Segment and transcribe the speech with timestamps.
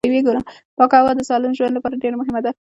[0.77, 2.51] پاکه هوا د سالم ژوند لپاره ډېره مهمه ده